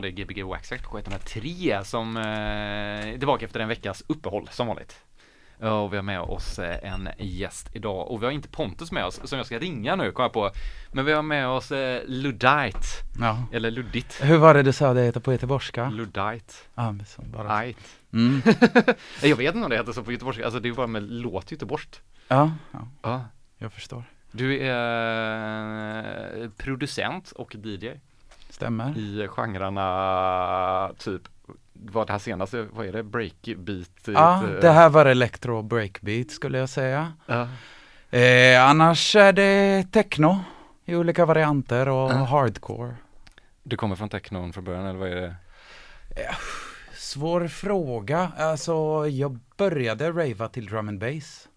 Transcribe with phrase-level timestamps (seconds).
[0.00, 4.66] Det är Gbg Waxact på 103 som eh, är tillbaka efter en veckas uppehåll som
[4.66, 4.96] vanligt.
[5.58, 9.04] Och vi har med oss eh, en gäst idag och vi har inte Pontus med
[9.04, 10.50] oss som jag ska ringa nu, kom jag på.
[10.92, 12.78] Men vi har med oss eh, Ludite,
[13.20, 13.44] Ja.
[13.52, 14.24] eller Luddigt.
[14.24, 15.88] Hur var det du sa det heter på göteborgska?
[15.90, 16.54] Ludite.
[16.74, 17.48] Ja, men bara.
[17.56, 17.78] Ait.
[18.12, 18.42] Mm.
[19.22, 21.50] Jag vet inte om det heter så på göteborgska, alltså det är bara med låt
[21.52, 22.00] göteborgskt.
[22.28, 23.24] Ja, ja, Ja.
[23.58, 24.04] jag förstår.
[24.32, 27.88] Du är eh, producent och DJ
[28.54, 28.98] Stämmer.
[28.98, 31.22] i genrerna typ
[31.72, 34.04] vad det här senaste, vad är det, breakbeat?
[34.04, 37.12] typ, Ja, eh, det här var electro breakbeat skulle jag säga.
[37.26, 37.48] ja.
[38.18, 40.38] Eh, annars är det techno
[40.84, 42.14] i olika varianter och Ja.
[42.24, 42.94] hardcore.
[43.62, 45.34] Du kommer från technon från början eller vad är det?
[46.96, 48.32] Svår fråga.
[48.38, 51.48] Alltså, jag började rava till drum and bass.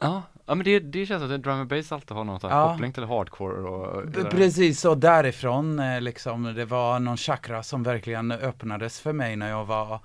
[0.00, 2.50] Ja, ja men det, det känns som att drum and bass alltid har någon sån
[2.50, 2.68] här Ja.
[2.72, 7.82] koppling till hardcore och B- Precis, och därifrån eh, liksom, det var någon chakra som
[7.82, 10.00] verkligen öppnades för mig när jag var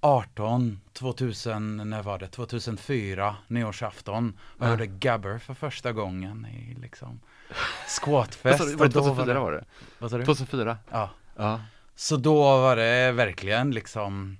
[0.00, 2.26] 18, 2000, när var det?
[2.28, 4.38] 2004, nyårsafton.
[4.58, 4.68] Och Ja.
[4.68, 8.58] hörde Gabber för första gången i liksom Vad squatfest.
[8.58, 9.64] sa du, var det och då 2004 var det?
[9.98, 10.24] Vad sa du?
[10.24, 10.78] 2004?
[10.90, 11.10] Ja.
[11.36, 11.60] Ja.
[11.96, 14.38] Så då var det verkligen liksom,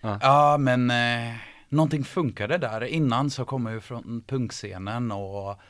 [0.00, 0.18] Ja.
[0.22, 1.34] ja, men eh,
[1.74, 2.84] någonting funkade där.
[2.84, 5.60] Innan så kom jag ju från punkscenen och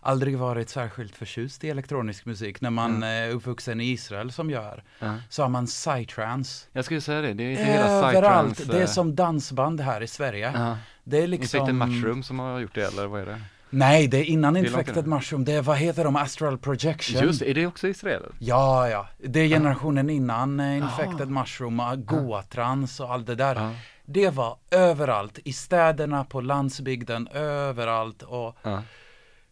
[0.00, 2.60] aldrig varit särskilt förtjust i elektronisk musik.
[2.60, 5.14] När man är uppvuxen i Israel som gör, ja.
[5.28, 6.66] så har man psytrance.
[6.72, 8.72] Jag skulle säga det, det är inte hela Överallt, psytrance.
[8.72, 10.52] det är eh, som dansband här i Sverige.
[10.54, 10.76] Ja.
[11.04, 11.60] Det är liksom...
[11.60, 13.40] Infected Mushroom som har gjort det eller vad är det?
[13.72, 15.06] Nej, det är innan är långt Infected.
[15.06, 15.44] Mushroom.
[15.44, 17.22] Det är, vad heter de, Astral Projection?
[17.22, 18.22] Just det, är det också Israel?
[18.38, 19.08] Ja, ja.
[19.18, 21.40] Det är generationen innan eh, Infected Jaha.
[21.40, 23.74] Mushroom, Goa-trans och allt det där.
[24.12, 28.82] Det var överallt, i städerna, på landsbygden, överallt och Ja.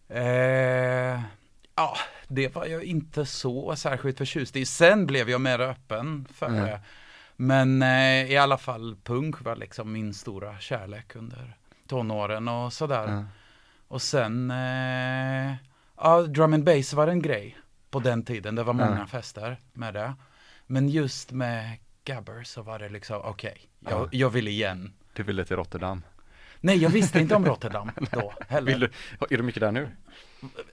[0.08, 1.20] eh,
[1.74, 1.96] ja,
[2.28, 4.64] det var jag inte så särskilt förtjust i.
[4.66, 6.64] Sen blev jag mer öppen för Mm.
[6.64, 6.80] det.
[7.36, 11.56] Men eh, i alla fall punk var liksom min stora kärlek under
[11.88, 13.08] tonåren och sådär.
[13.08, 13.24] Ja.
[13.88, 15.54] Och sen, eh,
[15.96, 17.58] ja, drum and bass var en grej
[17.90, 18.54] på den tiden.
[18.54, 19.06] Det var många Ja.
[19.06, 20.14] fester med det.
[20.66, 24.08] Men just med Gabber så var det liksom, okej, jag, Ja.
[24.12, 24.92] jag vill igen.
[25.12, 26.02] Du ville till Rotterdam.
[26.60, 28.78] Nej, jag visste inte om Rotterdam då heller.
[28.78, 28.84] Du,
[29.34, 29.88] är du mycket där nu?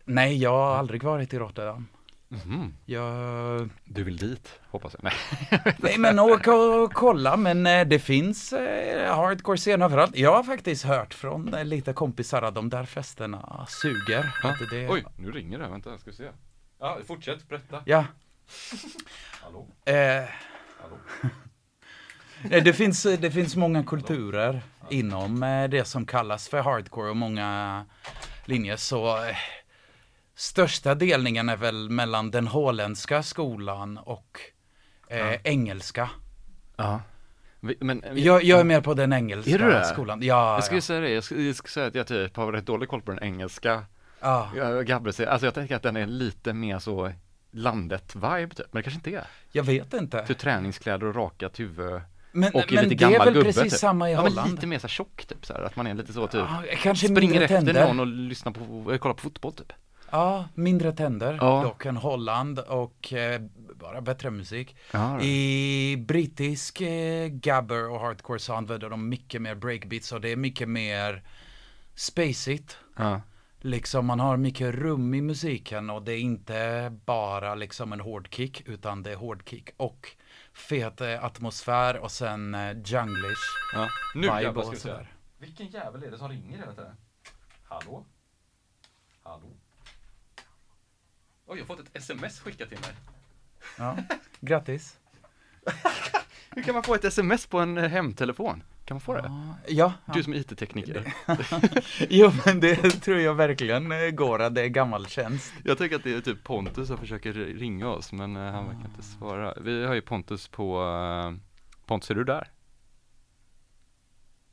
[0.06, 1.88] Nej, jag har aldrig varit i Rotterdam.
[2.28, 2.74] Mhm.
[2.86, 5.04] Jag, Du vill dit, hoppas jag.
[5.04, 5.14] Nej.
[5.78, 10.16] nej men åka och kolla, men eh, det finns eh, hardcore scen överallt.
[10.16, 14.32] Jag har faktiskt hört från eh, lite kompisar att de där festerna suger.
[14.44, 16.30] Att det, Oj, nu ringer det, vänta, ska vi se.
[16.80, 17.82] Ja, fortsätt, berätta.
[17.86, 18.06] Ja,
[19.42, 19.68] Hallå?
[19.86, 20.30] eh,
[22.52, 27.16] Eh, Det finns, det finns många kulturer inom eh, det som kallas för hardcore och
[27.18, 27.86] många
[28.46, 28.76] linjer.
[28.76, 29.36] Så eh,
[30.36, 34.40] största delningen är väl mellan den holländska skolan och
[35.08, 35.38] eh, Ja.
[35.44, 36.10] engelska.
[36.76, 37.02] Ja.
[37.60, 39.86] Men, Jag, jag är mer på den engelska Är du det?
[39.86, 40.20] skolan.
[40.24, 40.82] Ja, jag skulle ja.
[40.82, 43.24] säga det, jag skulle, skulle säga att jag typ har rätt dålig koll på den
[43.24, 43.86] engelska
[44.20, 44.50] ja.
[45.28, 47.12] alltså jag tänker att den är lite mer så
[47.56, 49.28] landet-vibe typ, men det kanske inte är.
[49.52, 50.26] Jag vet inte.
[50.28, 53.80] Typ träningskläder och rakat huvud Men, och men lite det är väl gubbe precis typ.
[53.80, 54.52] samma i Ja men Holland.
[54.52, 57.08] lite mer så tjock typ så här, att man är lite så typ Ja, kanske
[57.08, 57.88] Springer efter tänder.
[57.88, 59.74] någon och lyssnar på, eller kollar på fotboll typ.
[60.12, 61.62] Ja, mindre tänder Ja.
[61.64, 63.42] dock än Holland och eh,
[63.80, 64.76] bara bättre musik.
[64.92, 70.30] Ja, I brittisk eh, gabber och hardcore så använder de mycket mer breakbeats och det
[70.32, 71.24] är mycket mer
[71.96, 72.78] spacigt.
[72.98, 73.22] ja.
[73.66, 78.28] Liksom man har mycket rum i musiken och det är inte bara liksom en hård
[78.32, 80.10] kick utan det är hård kick och
[80.54, 83.42] fet eh, atmosfär och sen eh, junglish
[83.74, 83.90] ja.
[84.16, 84.82] Nu jävlar ska vi se.
[84.82, 85.14] sådär.
[85.38, 86.96] Vilken jävel är det som ringer hela tiden?
[87.64, 88.06] Hallå?
[89.24, 89.48] Hallå?
[91.46, 92.96] Oj, jag har fått ett sms skickat till mig.
[93.78, 93.98] Ja,
[94.40, 95.00] grattis.
[96.50, 98.64] Hur kan man få ett sms på en eh, hemtelefon?
[98.86, 99.32] Kan man få det?
[99.68, 100.14] Ja, ja.
[100.14, 101.14] Du som IT-tekniker.
[102.10, 105.54] Jo men det tror jag verkligen eh, går att det är gammal tjänst.
[105.64, 108.86] Jag tänker att det är typ Pontus som försöker ringa oss, men eh, han verkar
[108.86, 109.54] inte svara.
[109.62, 110.84] Vi har ju Pontus på,
[111.86, 112.48] Pontus är du där?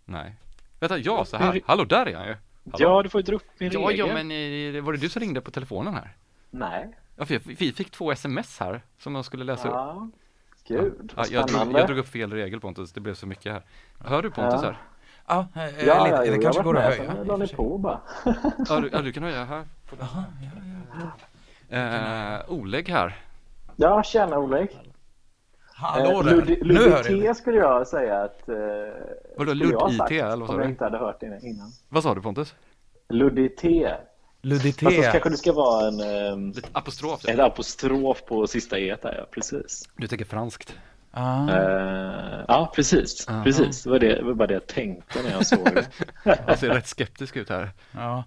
[0.05, 0.37] Nej.
[0.81, 1.61] Vänta, ja, så här.
[1.67, 2.37] Hallå, där är han ju.
[2.73, 2.77] Hallå.
[2.79, 3.99] Ja, du får ju dra upp min Ja, regel.
[4.09, 6.17] ja, men var det du som ringde på telefonen här?
[6.51, 6.97] Nej.
[7.17, 10.15] Ja, för vi fick två sms här som jag skulle läsa upp.
[10.81, 13.63] Gud, Ja, jag, drog, jag drog upp fel regel Pontus, det blev så mycket här.
[14.05, 14.69] Hör du Pontus Ja.
[14.69, 14.77] här?
[15.27, 17.15] Ja, eh, Ja, lite, ja, det jo, kanske jag går att höja.
[17.25, 18.01] la för ni på bara.
[18.69, 19.65] Ja, du, ja, du kan höja här.
[19.91, 19.97] Du.
[20.01, 20.51] Jaha, ja,
[21.71, 22.39] ja.
[22.39, 23.17] Eh, Oleg här.
[23.77, 24.79] Ja, tjena Oleg.
[25.75, 28.49] Hallå Eh, där, Ludi- nu hör jag Ludité skulle jag säga att...
[28.49, 28.55] Eh,
[29.37, 30.71] Vadå, jag Lud-IT, sagt, eller vad sa Om jag du?
[30.71, 31.71] inte hade hört det innan.
[31.89, 32.55] Vad sa du Pontus?
[33.09, 33.73] Ludité.
[33.73, 33.95] Ludité.
[34.51, 37.25] Fast så kanske det ska vara en, Lite apostrof.
[37.29, 39.89] en apostrof på sista e där, ja precis.
[39.97, 40.75] Du tänker franskt.
[41.11, 41.49] Ah.
[41.49, 43.29] Eh, ja, precis.
[43.29, 43.45] Aha.
[43.45, 43.83] precis.
[43.83, 45.87] Det var det, det var bara det jag tänkte när jag såg det.
[46.47, 47.71] Jag ser rätt skeptisk ut här.
[47.93, 48.25] Ja.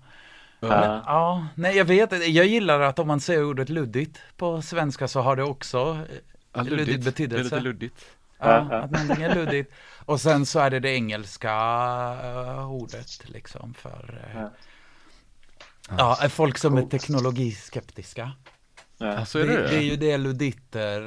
[0.60, 1.04] Ja.
[1.06, 2.28] ja, nej jag vet.
[2.28, 6.00] Jag gillar att om man säger ordet luddigt på svenska så har det också
[6.54, 7.44] Ja, luddigt Det är betydelse.
[7.44, 8.06] lite luddigt.
[8.40, 8.78] Ja, ja.
[8.78, 9.72] att någonting är luddigt.
[10.06, 11.52] Och sen så är det det engelska
[12.24, 14.42] eh, ordet liksom för eh,
[15.90, 16.18] Ja.
[16.22, 18.32] ja, folk som är teknologiskeptiska.
[18.98, 19.26] Ja.
[19.26, 21.02] Så är det det, det är ju det luditter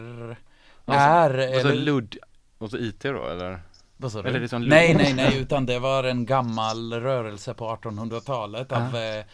[0.84, 1.56] Alltså, är.
[1.56, 2.16] Och så eller- ludd,
[2.58, 3.62] och så IT då eller?
[3.96, 4.28] Vad sa du?
[4.28, 9.24] Eller liksom nej, nej, nej, utan det var en gammal rörelse på 1800-talet av eh,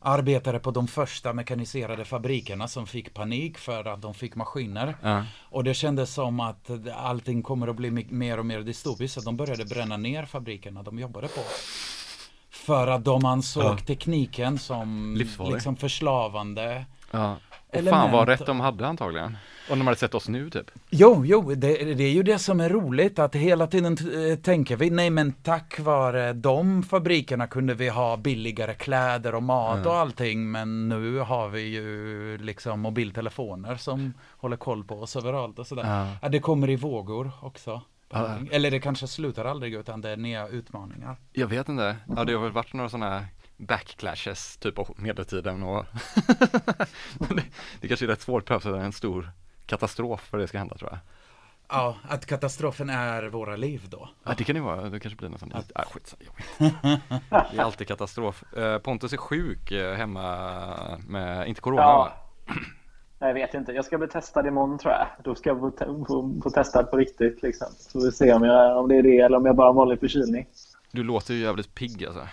[0.00, 4.96] arbetare på de första mekaniserade fabrikerna som fick panik för att de fick maskiner.
[5.02, 5.24] Ja.
[5.50, 9.36] Och det kändes som att allting kommer att bli mer och mer dystopiskt så de
[9.36, 11.40] började bränna ner fabrikerna de jobbade på.
[12.66, 13.76] För att de ansåg Ja.
[13.86, 15.52] tekniken som Livsfarlig.
[15.54, 16.84] liksom förslavande.
[17.10, 17.36] Ja.
[17.68, 18.02] Och Element.
[18.02, 19.36] fan vad rätt de hade antagligen.
[19.70, 20.70] Och de hade sett oss nu typ.
[20.90, 23.92] Jo, jo, det, det är ju det som är roligt att hela tiden
[24.32, 29.42] eh, tänker vi, nej men tack vare de fabrikerna kunde vi ha billigare kläder och
[29.42, 29.86] mat Mm.
[29.88, 35.58] och allting, men nu har vi ju liksom mobiltelefoner som håller koll på oss överallt
[35.58, 35.86] och sådär.
[35.86, 36.08] Ja.
[36.22, 37.82] Ja, det kommer i vågor också.
[38.10, 38.38] Ja.
[38.50, 41.16] Eller det kanske slutar aldrig utan det är nya utmaningar.
[41.32, 41.96] Jag vet inte.
[42.16, 45.86] Ja, det har väl varit några sådana backclashes typ av medeltiden och
[47.18, 47.44] det,
[47.80, 49.30] det kanske är rätt svårt att behöva en stor
[49.66, 50.98] katastrof för det ska hända tror jag.
[51.68, 54.08] Ja, att katastrofen är våra liv då.
[54.24, 54.88] Ja, det kan det vara.
[54.90, 55.72] Det kanske blir något sånt.
[55.74, 57.00] Ja, skit, jag vet.
[57.50, 58.54] Det är alltid katastrof.
[58.56, 62.12] Eh, Pontus är sjuk eh, hemma med, inte corona va?
[63.24, 63.28] Ja.
[63.28, 63.72] Jag vet inte.
[63.72, 65.06] Jag ska bli testad imorgon tror jag.
[65.24, 65.70] Då ska jag få,
[66.08, 67.42] få, få testad på riktigt.
[67.42, 67.66] Liksom.
[67.70, 70.00] Så vi ser om, jag, om det är det eller om jag bara har vanlig
[70.00, 70.46] förkylning.
[70.92, 72.28] Du låter ju jävligt pigg alltså.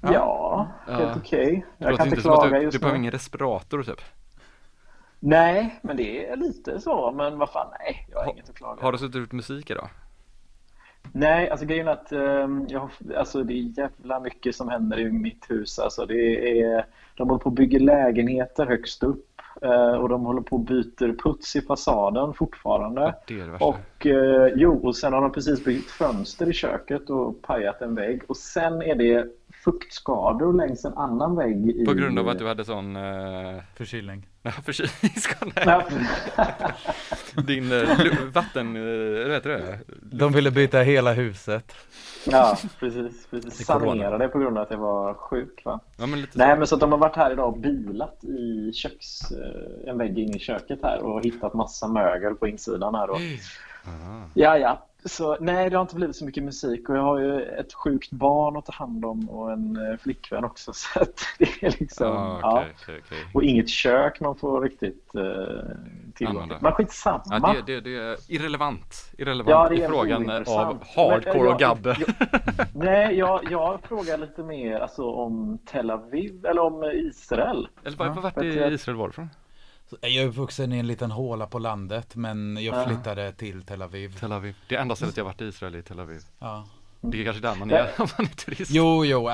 [0.00, 0.10] Ja.
[0.12, 1.14] Ja, helt Ja.
[1.16, 1.66] okej.
[1.78, 3.02] Det Jag kan inte som att klaga du, just du behöver nu.
[3.02, 4.00] ingen respirator typ.
[5.20, 7.10] Nej, men det är lite så.
[7.12, 8.06] Men vad fan, nej.
[8.10, 8.82] Jag har Ha- inget att klaga.
[8.82, 9.88] Har du suttit ut musik idag?
[11.12, 15.12] Nej, alltså grejen är att ehm, jag, alltså, det är jävla mycket som händer i
[15.12, 15.78] mitt hus.
[15.78, 19.31] Alltså, det är, de håller på och bygger lägenheter högst upp
[20.00, 23.14] och de håller på och byter puts i fasaden fortfarande.
[23.26, 23.64] Det är det.
[23.64, 27.94] Och eh, jo, och sen har de precis byggt fönster i köket och pajat en
[27.94, 28.22] vägg.
[28.26, 29.26] Och sen är det
[29.64, 31.70] fuktskador längs en annan vägg.
[31.70, 34.26] I, På grund av att du hade sån uh, Förkylning.
[34.64, 35.52] förkylningsskada.
[35.54, 35.84] Ja,
[37.46, 39.78] Din lu- vatten, uh, vad heter det?
[40.02, 41.74] De ville byta hela huset.
[42.30, 43.26] Ja precis.
[43.26, 43.66] precis.
[43.66, 45.62] Sanerade på grund av att jag var sjuk.
[45.64, 45.80] Va?
[45.96, 46.58] Ja men lite Nej, så.
[46.58, 50.18] men så att de har varit här idag och bilat i köks, eh, en vägg
[50.18, 53.08] in i köket här och hittat massa mögel på insidan här.
[53.10, 53.18] Ah.
[54.34, 54.86] Ja, ja.
[55.04, 58.10] Så nej, det har inte blivit så mycket musik och jag har ju ett sjukt
[58.10, 62.06] barn att ta hand om och en eh, flickvän också så att det är liksom,
[62.06, 62.58] Ja, ja.
[62.60, 63.18] okej, okej, okej.
[63.34, 65.22] Och inget kök man får riktigt eh,
[66.14, 66.56] tillgång till.
[66.60, 67.22] Men skitsamma.
[67.28, 70.58] Ja, det, det, det är irrelevant, irrelevant Ja, det är i frågan ointressant.
[70.68, 71.96] av hardcore Men, eh, och gabbe.
[72.00, 77.68] jag- Nej, jag, jag frågar lite mer alltså, om Tel Aviv eller om eh, Israel.
[77.84, 79.28] Eller vad, vad vart i jag- Israel var det från?
[80.00, 82.86] Jag är uppvuxen i en liten håla på landet men jag Ja.
[82.86, 84.18] flyttade till Tel Aviv.
[84.20, 84.56] Tel Aviv.
[84.68, 86.20] Det enda stället jag varit i Israel är Tel Aviv.
[86.38, 86.64] Ja.
[87.00, 88.70] Det är kanske där man är om man är turist.
[88.74, 89.30] Jo, jo,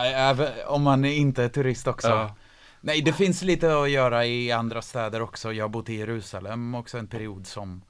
[0.66, 2.08] om man inte är turist också.
[2.08, 2.34] Ja.
[2.80, 5.52] Nej, det finns lite att göra i andra städer också.
[5.52, 7.82] Jag har bott i Jerusalem också en period som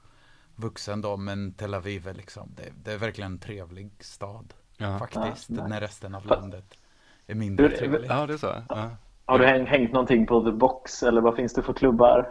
[0.55, 4.53] vuxen då, men Tel Aviv är liksom, det, det är verkligen en trevlig stad.
[4.77, 4.99] Ja.
[4.99, 6.65] Faktiskt, Ja, när resten av landet
[7.27, 8.05] är mindre trevligt.
[8.09, 8.63] ja, det är så.
[8.69, 8.89] Ja.
[9.25, 12.29] Har du häng, hängt någonting på The Box eller vad finns det för klubbar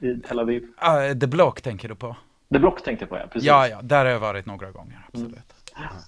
[0.00, 0.66] i Tel Aviv?
[0.76, 2.16] Ah, The Block tänker du på?
[2.52, 3.46] The Block tänkte jag på ja, precis.
[3.48, 5.38] Ja, ja, där har jag varit några gånger, absolut.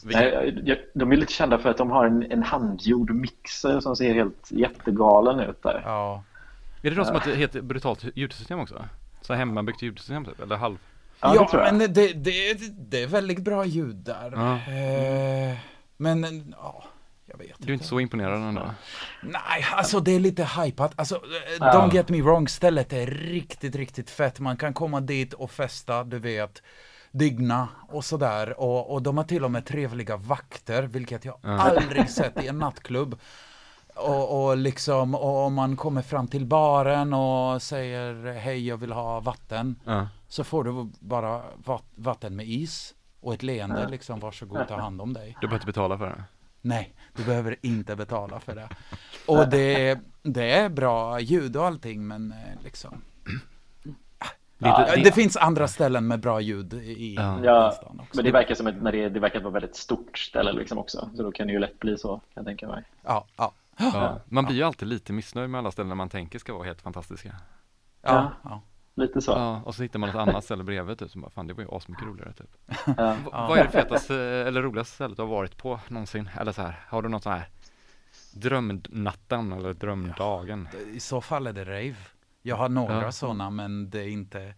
[0.05, 3.81] Vilken, Nej, jag- de är lite kända för att de har en, en handgjord mixer
[3.81, 5.83] som ser helt jättegalen ut där.
[5.85, 6.23] Ja.
[6.83, 8.85] är det de som har ett helt brutalt ljudsystem också?
[9.21, 10.79] Så hemmabyggt ljudsystem typ, eller halv?
[11.21, 11.75] Ja, Ja, det tror jag.
[11.75, 12.55] men det, det,
[12.91, 14.33] det är väldigt bra ljud där.
[14.35, 14.55] Ja.
[14.55, 15.57] Eh,
[15.97, 16.85] men, ja,
[17.39, 18.71] jag vet Du är inte så imponerad ändå?
[19.23, 20.93] Nej, alltså det är lite hypat.
[20.97, 21.21] Alltså, eh,
[21.61, 21.67] Ja.
[21.73, 24.41] don't get me wrong, stället är riktigt, riktigt fett.
[24.41, 26.63] Man kan komma dit och festa, du vet,
[27.11, 28.61] digna och sådär.
[28.61, 31.49] Och, och de har till och med trevliga vakter, vilket jag Ja.
[31.61, 33.19] aldrig sett i en nattklubb.
[33.95, 38.93] Och, och liksom, och om man kommer fram till baren och säger hej, jag vill
[38.93, 39.77] ha vatten.
[39.85, 40.09] Ja.
[40.29, 45.01] Så får du bara vat- vatten med is och ett leende, liksom varsågod ta hand
[45.01, 45.37] om dig.
[45.41, 46.25] Du behöver inte betala för det?
[46.67, 48.69] Nej, du behöver inte betala för det.
[49.27, 53.03] Och det, det är bra ljud och allting, men eh, liksom.
[54.59, 57.73] Det är inte- Ja, det- det finns andra ställen med bra ljud i Ja.
[57.77, 58.17] Stan också.
[58.17, 60.79] men det verkar som ett, när det, det verkar vara ett väldigt stort ställe liksom
[60.79, 61.11] också.
[61.17, 62.85] Så då kan det ju lätt bli så, kan jag tänka mig.
[63.05, 63.53] Ja, ja.
[63.79, 64.21] Ja.
[64.27, 67.37] Man blir ju alltid lite missnöjd med alla ställen man tänker ska vara helt fantastiska.
[68.03, 68.63] Ja, ja.
[68.99, 69.31] Lite så.
[69.33, 71.63] Ja, och så hittar man ett annat ställe bredvid typ som bara, fan det var
[71.63, 72.57] ju asmycket roligare typ.
[72.97, 73.17] Ja.
[73.33, 76.31] Vad är det fetaste eller roligaste stället du har varit på någonsin?
[76.41, 77.49] Eller så här, har du något så här
[78.35, 80.69] drömnatten eller drömdagen?
[80.93, 81.97] I så fall är det rave.
[82.43, 83.13] Jag har några Ja.
[83.13, 84.55] sådana men det är inte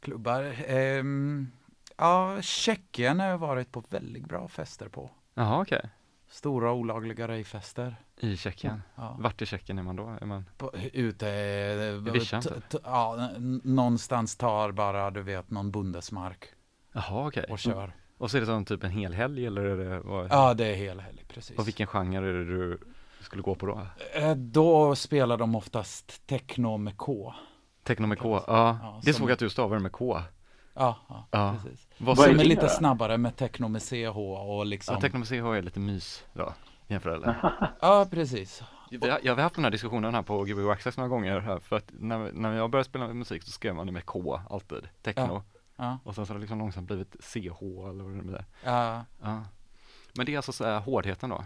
[0.00, 0.54] klubbar.
[0.66, 1.48] Ehm,
[1.96, 5.10] ja, Tjeckien har jag varit på väldigt bra fester på.
[5.34, 5.90] Jaha okej,
[6.30, 7.96] Stora olagliga ravefester.
[8.20, 8.82] i Tjeckien.
[8.96, 9.16] Ja.
[9.20, 10.16] Vart i Tjeckien är man då?
[10.20, 10.44] Är man...
[10.58, 12.80] På, ute, eh, Vischan, t- typ?
[12.84, 13.30] ja,
[13.62, 16.44] någonstans tar bara, du vet, någon bondesmark
[16.92, 17.46] Jaha okej.
[17.50, 17.92] och kör.
[18.18, 20.66] Och så är det som typ en hel helg eller är det, vad, Ja, det
[20.66, 21.58] är hel helg, precis.
[21.58, 22.78] och vilken genre är det du
[23.20, 23.86] skulle gå på då?
[24.14, 27.34] Eh, Då spelar de oftast techno med K.
[27.82, 28.78] Techno med K, ja.
[28.82, 30.22] Ja, det såg jag att du stavar med K.
[30.80, 31.56] Ja, ja, Ja.
[31.62, 31.86] precis.
[31.98, 32.68] Vad är Som är lite då?
[32.68, 34.94] snabbare med techno med CH och liksom.
[34.94, 36.52] Ja, techno med CH är lite mys då,
[36.86, 37.52] jämför eller?
[37.80, 38.62] Ja, precis.
[38.90, 41.58] Vi har, jag har haft den här diskussionen här på Gbg Access några gånger här,
[41.58, 44.88] för att när, när jag började spela musik så skrev man det med K alltid,
[45.02, 45.42] techno.
[45.76, 48.44] Ja, Och sen så har det liksom långsamt blivit CH eller vad det nu är.
[48.64, 49.04] ja.
[49.22, 49.44] Ja.
[50.14, 51.44] Men det är alltså så här hårdheten då?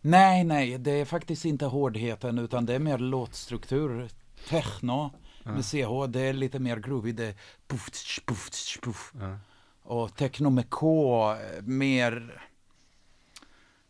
[0.00, 4.08] Nej, nej, det är faktiskt inte hårdheten utan det är mer låtstruktur.
[4.48, 5.10] Techno
[5.44, 7.12] med CH, det är lite mer groovy.
[7.12, 7.34] Det är
[7.66, 9.12] puff, tsch, puff, tsch, puff.
[9.20, 9.38] Ja.
[9.82, 12.42] Och techno med K, mer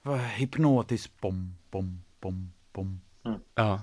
[0.02, 1.20] vad, hypnotiskt.
[1.20, 3.00] Bom, bom, bom, bom.
[3.54, 3.82] Ja.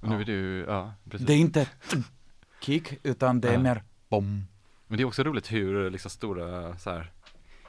[0.00, 0.20] Och nu Ja.
[0.20, 1.26] är ju, ja precis.
[1.26, 1.68] Det är inte
[2.60, 3.58] kick, utan det är Ja.
[3.60, 4.44] mer bom.
[4.86, 7.12] Men det är också roligt hur liksom stora så här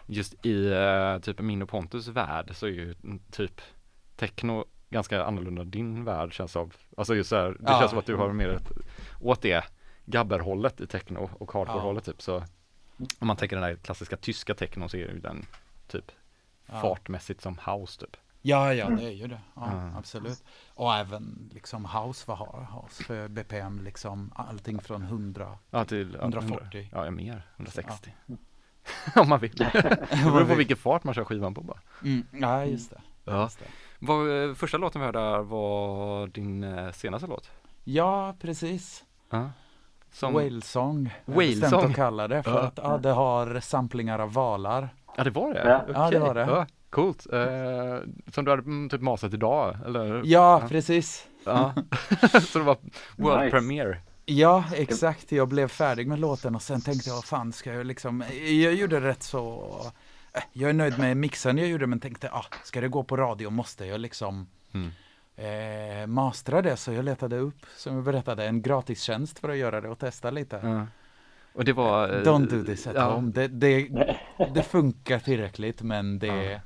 [0.08, 3.62] just i eh, typ min och Pontus värld så är ju mm, typ
[4.15, 6.73] techno ganska annorlunda din värld känns av.
[6.97, 7.80] Alltså just så här, det Ja.
[7.80, 8.71] känns som att du har mer ett,
[9.21, 9.63] åt det
[10.05, 12.43] gabberhållet i techno och hardcore-hållet typ så
[13.19, 15.45] om man tänker den där klassiska tyska techno så är ju den
[15.88, 16.12] typ
[16.65, 16.81] Ja.
[16.81, 18.17] fartmässigt som house typ.
[18.41, 19.41] Ja, ja, det är ju det.
[19.55, 19.97] Ja, Ja.
[19.97, 20.43] absolut.
[20.73, 23.81] Och även liksom house, vad har house för BPM?
[23.84, 25.57] Liksom allting från 100.
[25.69, 26.89] Ja, till, ja, 140.
[26.91, 27.47] Ja, ja, mer.
[27.55, 28.13] 160.
[29.15, 29.55] om man vill.
[29.55, 31.79] det beror på vilken fart man kör skivan på bara.
[32.03, 33.01] Mm, ja, just det.
[33.25, 33.43] Ja.
[33.43, 33.65] Just det.
[33.99, 37.49] Vad, eh, första låten vi hörde var din eh, senaste låt.
[37.84, 39.03] Ja, precis.
[39.32, 39.50] Ja.
[40.13, 41.13] Som, Whalesong.
[41.26, 41.84] Whalesong?
[41.84, 42.44] att kalla det.
[42.44, 42.60] För Ja.
[42.60, 44.89] att ja, det har samplingar av valar.
[45.17, 45.63] Ja det var det?
[45.88, 45.94] Ja.
[45.94, 46.41] Ja, det var det.
[46.41, 47.28] Ja, coolt.
[47.34, 48.00] Eh,
[48.34, 50.22] som du hade mm, typ masat idag, eller?
[50.26, 51.28] Ja, precis.
[51.44, 51.74] Ja.
[52.41, 52.78] Så det var
[53.15, 53.52] world Nice.
[53.52, 53.98] premiere.
[54.26, 55.32] Ja, exakt.
[55.32, 58.24] Jag blev färdig med låten och sen tänkte jag, vad fan ska jag liksom,
[58.63, 59.67] jag gjorde rätt så,
[60.34, 63.17] eh, jag är nöjd med mixen jag gjorde men tänkte, ah, ska det gå på
[63.17, 64.91] radio måste jag liksom Mm.
[65.41, 66.77] Eh, mastra det.
[66.77, 70.32] Så jag letade upp, som jag berättade, en gratistjänst för att göra det och testa
[70.32, 70.60] lite.
[70.63, 70.88] Ja.
[71.54, 72.10] Och det var...
[72.10, 73.13] eh, Don't do this at ja.
[73.13, 73.32] home.
[73.32, 73.88] Det, det,
[74.54, 76.60] det funkar tillräckligt men det, Ja.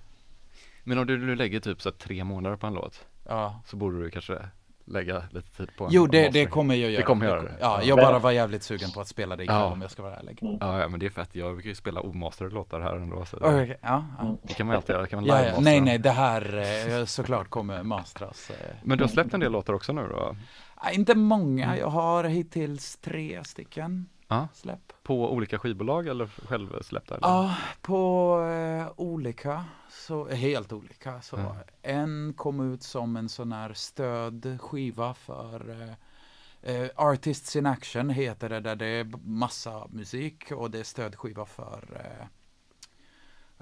[0.83, 3.61] Men om du, du lägger typ så tre månader på en låt ja.
[3.65, 4.49] så borde du kanske
[4.87, 7.03] lägga lite tid på Jo, det, det kommer jag göra.
[7.03, 7.55] kommer göra det.
[7.59, 9.65] Ja, jag bara var jävligt sugen på att spela det ikväll Ja.
[9.65, 10.37] om jag ska vara ärlig.
[10.41, 11.29] Ja, ja, men det är fett.
[11.35, 13.25] Jag brukar ju spela omasterade låtar här ändå.
[13.25, 14.35] Så det, Okej, ja, ja.
[14.43, 15.07] det kan man ju alltid göra.
[15.07, 15.59] Kan man Ja, ja.
[15.59, 16.63] Nej, nej, det här
[16.99, 18.49] eh, såklart kommer mastras.
[18.49, 18.55] eh.
[18.83, 20.35] Men du har släppt en del låtar också nu då?
[20.93, 24.47] Inte många, jag har hittills tre stycken Ja.
[24.53, 24.93] släpp.
[25.03, 27.15] På olika skivbolag eller självsläppta?
[27.15, 27.27] Eller?
[27.27, 31.21] Ja, på eh, olika, så, helt olika.
[31.21, 31.55] Så Ja.
[31.81, 35.69] En kom ut som en sån här stödskiva för
[36.63, 40.83] eh, eh, Artists in Action heter det, där det är massa musik och det är
[40.83, 42.27] stödskiva för eh,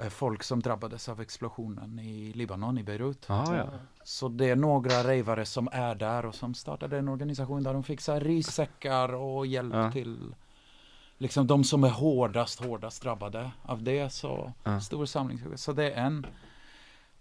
[0.06, 3.26] eh, folk som drabbades av explosionen i Libanon, i Beirut.
[3.30, 3.66] Ja, ja.
[4.04, 7.84] Så det är några ravare som är där och som startade en organisation där de
[7.84, 9.92] fixar rissäckar och hjälp Ja.
[9.92, 10.36] till
[11.24, 14.10] liksom de som är hårdast, hårdast drabbade av det.
[14.14, 14.80] Så Ja.
[14.80, 15.40] stor samling.
[15.56, 16.26] Så det är en.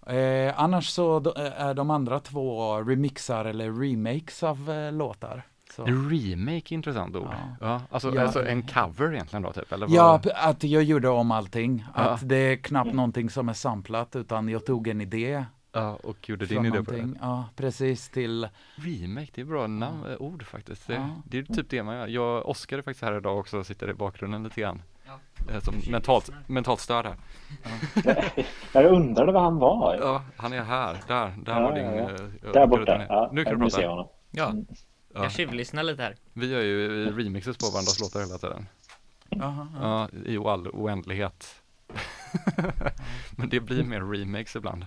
[0.06, 5.42] Eh, annars så d- är de andra två remixar eller remakes av eh, låtar.
[5.76, 5.84] Så.
[5.84, 7.28] Remake, intressant ord.
[7.30, 7.56] Ja.
[7.66, 7.80] Ja.
[7.90, 8.22] alltså, Ja.
[8.22, 9.72] alltså en cover egentligen då typ?
[9.72, 9.96] Eller vad?
[9.96, 11.84] Ja, att jag gjorde om allting.
[11.94, 15.44] Att det är knappt någonting som är samplat utan jag tog en idé.
[15.72, 17.08] Ja och gjorde din idé på det.
[17.20, 20.86] Ja, precis till Remake, det är bra namn, eh, ord faktiskt.
[20.86, 21.08] Det, Ja.
[21.24, 22.06] det är typ det man gör.
[22.06, 24.82] Jag, Oskar är faktiskt här idag också och sitter i bakgrunden lite grann.
[25.50, 27.16] Eh, Som mentalt, mentalt störd här.
[28.72, 29.96] Jag undrade var han var.
[30.00, 30.96] Ja, han är här.
[31.08, 31.98] Där, där Ja, var ja, din...
[31.98, 32.10] ja.
[32.48, 33.06] eh, Där borta.
[33.08, 33.88] Ja, nu kan du prata.
[33.88, 34.08] honom.
[34.30, 34.52] Ja,
[35.14, 35.22] Ja.
[35.22, 36.14] jag tjuvlyssnar lite här.
[36.32, 38.66] Vi gör ju remixes på varandras låtar hela tiden.
[39.42, 40.08] Aha, ja.
[40.12, 41.62] Ja, i all oändlighet.
[43.36, 44.86] Men det blir mer remakes ibland.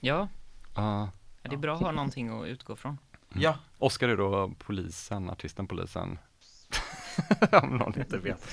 [0.00, 0.28] Ja,
[0.74, 1.10] Ja.
[1.42, 2.98] det är bra att ha någonting att utgå från.
[3.34, 6.18] ja, Oskar är då polisen, artisten polisen.
[7.62, 8.46] Om någon inte vet.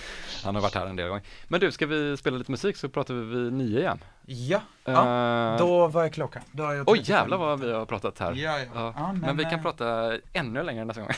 [0.44, 1.24] Han har varit här en del gånger.
[1.48, 4.00] Men du, ska vi spela lite musik så pratar vi vid nio igen?
[4.26, 5.52] Ja, ja.
[5.54, 6.42] Eh, då var jag klockan.
[6.52, 7.16] Då har jag Oj 35.
[7.16, 8.34] jävlar vad vi har pratat här.
[8.34, 8.66] Ja, ja.
[8.74, 11.12] Ja, Ja, men, vi kan eh, prata ännu längre nästa gång.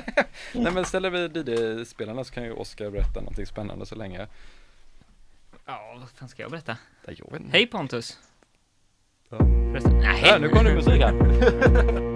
[0.54, 4.26] Nej men ställer vi DD-spelarna så kan ju Oskar berätta någonting spännande så länge.
[5.66, 6.76] Ja, vad fan ska jag berätta?
[7.06, 7.42] Jag.
[7.52, 8.18] Hej Pontus!
[9.30, 9.38] Ja.
[9.38, 10.22] Förresten, nej.
[10.26, 12.12] Ja, nu kommer det musik här.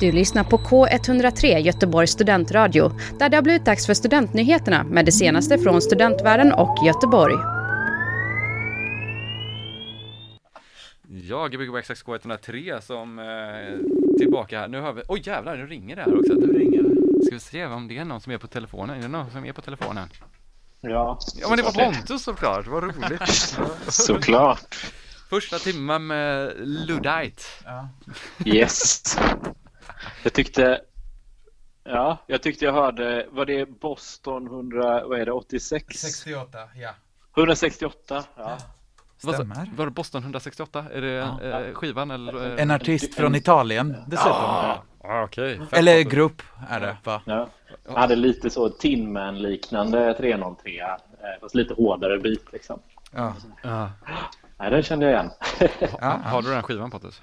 [0.00, 5.12] Du lyssnar på K103 Göteborgs studentradio där det har blivit dags för studentnyheterna med det
[5.12, 7.34] senaste från studentvärlden och Göteborg.
[11.08, 14.68] Ja, Gbg Wax K103 som eh, tillbaka här.
[14.68, 16.32] Nu har vi, oj jävlar, nu ringer det här också.
[16.32, 17.24] Nu ringer det.
[17.24, 18.96] Ska vi se om det är någon som är på telefonen?
[18.96, 20.08] Är det någon som är på telefonen?
[20.80, 23.56] Ja, Ja men det var Pontus såklart, vad roligt.
[23.88, 24.76] såklart.
[25.30, 27.42] Första timmen med Luddite.
[27.64, 27.88] Ja.
[28.44, 29.16] Yes.
[30.26, 30.80] Jag tyckte,
[31.84, 35.98] ja, jag tyckte jag hörde, var det Boston 100, vad är det, 86?
[35.98, 36.90] 68, ja.
[37.36, 38.58] 168, ja.
[39.18, 39.70] Stämmer.
[39.76, 40.84] Var det Boston 168?
[40.92, 41.42] Är det Ja.
[41.42, 42.54] eh, skivan eller?
[42.56, 44.32] eh, En artist från Italien dessutom.
[44.32, 44.76] Ah,
[45.24, 45.58] Okej.
[45.58, 47.22] Fett Eller grupp är det va?
[47.26, 47.48] ja.
[47.86, 50.86] Jag hade lite så Tin Man-liknande 303, eh,
[51.40, 52.80] fast lite hårdare beat liksom.
[53.12, 53.34] Ja.
[53.62, 53.90] Ja.
[54.58, 55.30] Nej, den kände jag igen.
[56.00, 57.22] Ja, Har du den skivan Pontus?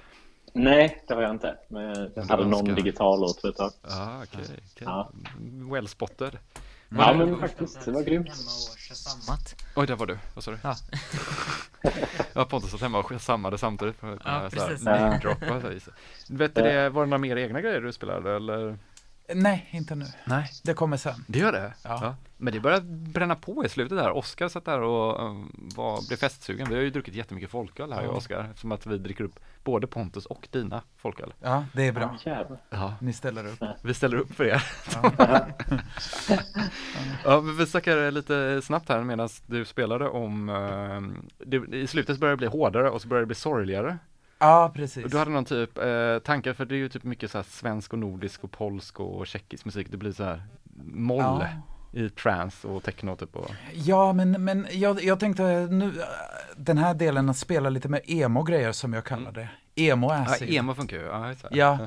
[0.56, 1.56] Nej, det har jag inte.
[1.68, 3.72] Men jag du hade någon digital låt för ett tag.
[3.82, 4.40] Ja, okej.
[4.44, 4.60] okej.
[4.78, 5.10] Ja.
[5.72, 6.38] Well spotted.
[6.88, 8.30] Ja, men faktiskt, det var grymt.
[9.76, 10.18] Oj, där var du.
[10.34, 10.58] Vad sa du?
[12.34, 12.44] Ja.
[12.44, 15.84] Pontus satt hemma och sammade samtidigt Ja, precis.
[15.84, 15.90] så.
[16.34, 18.78] Vet du det, var det några mer egna grejer du spelade eller?
[19.34, 20.04] Nej, inte nu.
[20.24, 20.50] Nej.
[20.62, 21.24] Det kommer sen.
[21.26, 21.74] Det gör det?
[21.82, 22.16] Ja.
[22.36, 22.80] Men det börjar
[23.12, 24.10] bränna på i slutet där.
[24.10, 26.68] Oskar satt där och um, var, blev festsugen.
[26.68, 28.44] Vi har ju druckit jättemycket folköl här, jag och Oskar.
[28.50, 31.34] Eftersom att vi dricker upp både Pontus och dina folköl.
[31.40, 32.16] Ja, det är bra.
[32.70, 33.62] Ja, Ni ställer upp.
[33.82, 34.62] vi ställer upp för er.
[37.24, 41.00] ja, vi snackar lite snabbt här medan du spelade om, eh,
[41.46, 43.98] det, i slutet börjar det bli hårdare och så börjar det bli sorgligare.
[44.44, 45.04] Ja, precis.
[45.04, 47.92] Och du hade någon typ eh, tankar, för det är ju typ mycket så svensk
[47.92, 49.86] och nordisk och polsk och tjeckisk musik.
[49.90, 50.42] Det blir så här
[50.92, 51.44] moll
[51.92, 52.00] Ja.
[52.00, 53.36] i trance och techno typ.
[53.36, 56.04] Och, Ja, men, men jag, jag tänkte nu, äh,
[56.56, 59.48] den här delen att spela lite med emo-grejer som jag kallar det.
[59.76, 60.50] Emo ja, acid.
[60.54, 61.02] emo funkar ju.
[61.02, 61.78] Ja, Ja,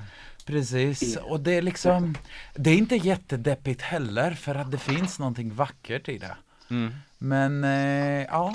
[0.45, 1.17] precis.
[1.17, 2.15] Och det är liksom,
[2.55, 6.35] det är inte jättedeppigt heller för att det finns någonting vackert i det.
[6.69, 6.93] Mm.
[7.17, 8.53] Men eh, ja,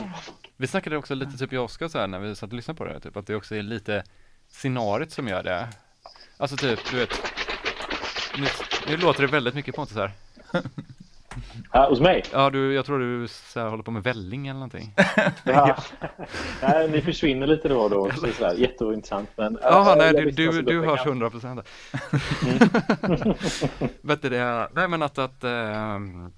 [0.56, 2.78] Vi snackade också lite typ jag och Oskar så här när vi satt och lyssnade
[2.78, 4.04] på det, typ att det också är lite
[4.48, 5.68] scenariet som gör det.
[6.36, 7.10] Alltså typ, du vet,
[8.38, 8.46] nu,
[8.88, 10.10] nu låter det väldigt mycket Pontus här.
[11.72, 12.24] Ja, hos mig?
[12.32, 14.94] Ja, du, jag tror du så här, håller på med välling eller någonting.
[15.44, 15.76] Ja.
[16.62, 18.10] nej, ni försvinner lite då och då.
[18.10, 19.28] Så det är sådär, jätteintressant.
[19.36, 21.08] Men, Jaha, ja, nej, du, du, du hörs pengar.
[21.08, 21.60] 100 procent.
[24.00, 26.32] Vet du det, nej men att, att ehm,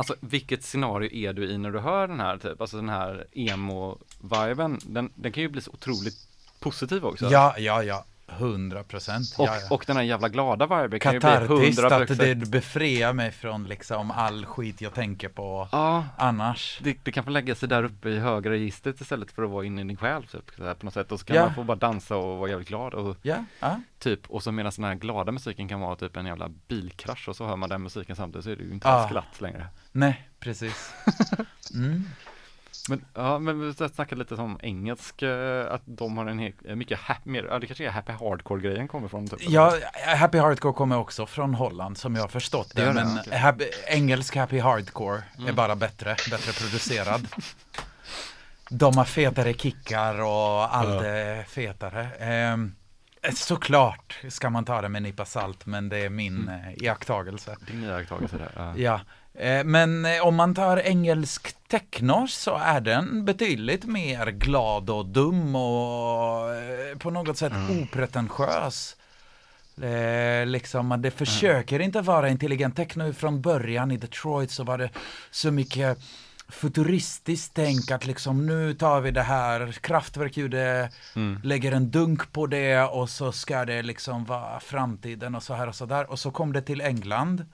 [0.00, 3.26] Alltså vilket scenario är du i när du hör den här typ, alltså den här
[3.32, 6.16] emo-viben, den, den kan ju bli så otroligt
[6.60, 7.30] positiv också.
[7.30, 8.04] ja, ja, ja,
[8.38, 9.34] hundra procent.
[9.38, 13.12] Och, och den här jävla glada viben kan ju bli Katartiskt 100 att det befriar
[13.12, 16.78] mig från liksom all skit jag tänker på Ja, annars.
[16.82, 19.64] det, det kan få lägga sig där uppe i högra registret istället för att vara
[19.64, 21.12] inne i din själ typ, så här, på något sätt.
[21.12, 21.44] Och så kan Ja.
[21.44, 23.80] man få bara dansa och vara jävligt glad och Ja, ja.
[23.98, 27.36] typ, och så medan den här glada musiken kan vara typ en jävla bilkrasch och
[27.36, 28.94] så hör man den musiken samtidigt så är det ju inte Ja.
[28.94, 29.66] alls glatt längre.
[29.92, 30.92] nej, precis.
[31.74, 32.04] Mm.
[32.90, 36.74] Men, ja, men vi snackade lite om engelsk, eh, att de har en hel, eh,
[36.76, 39.38] mycket happy, mer, ja det kanske är happy hardcore-grejen kommer från typ.
[39.42, 39.74] Ja,
[40.16, 42.86] Happy Hardcore kommer också från Holland som jag har förstått Det det.
[42.88, 43.38] det, men okej.
[43.38, 45.54] happy, engelsk Happy Hardcore är Mm.
[45.54, 47.26] bara bättre, bättre producerad.
[48.70, 52.08] De har fetare kickar och allt är fetare.
[52.18, 52.74] Ehm,
[53.34, 56.48] såklart ska man ta det med en nypa salt, men det är min Mm.
[56.60, 57.56] eh, iakttagelse.
[57.66, 58.52] Din iakttagelse där.
[58.56, 58.74] Ja.
[58.76, 59.00] Ja,
[59.46, 65.06] eh, men eh, om man tar engelsk techno så är den betydligt mer glad och
[65.06, 67.52] dum och eh, på något sätt
[67.82, 68.96] opretentiös.
[69.82, 73.90] Eh, liksom, det försöker inte vara intelligent techno från början.
[73.90, 74.90] I Detroit så var det
[75.30, 75.98] så mycket
[76.50, 80.90] futuristiskt tänk att liksom nu tar vi det här, Kraftwerk gjorde,
[81.42, 85.68] lägger en dunk på det och så ska det liksom vara framtiden och så här
[85.68, 86.10] och så där.
[86.10, 87.46] Och så kom det till England.